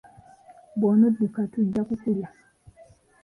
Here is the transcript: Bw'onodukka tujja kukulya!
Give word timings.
Bw'onodukka 0.79 1.41
tujja 1.51 1.81
kukulya! 1.87 2.29